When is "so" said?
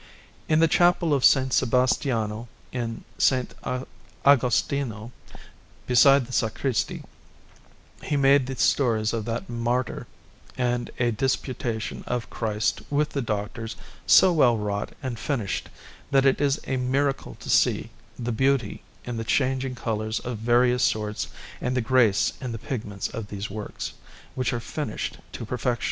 14.07-14.33